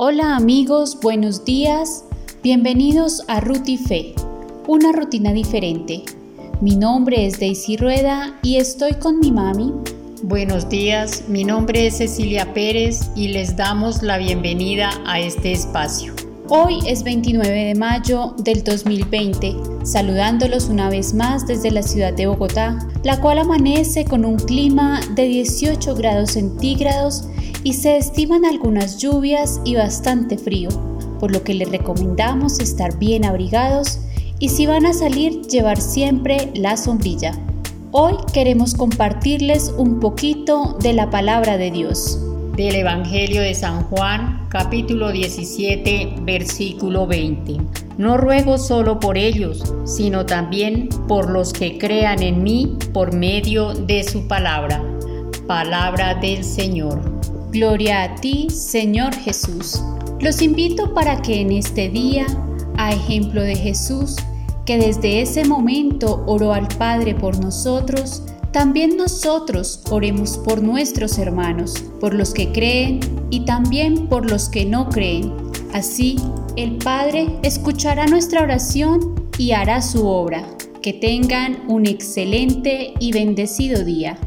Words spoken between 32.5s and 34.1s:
estar bien abrigados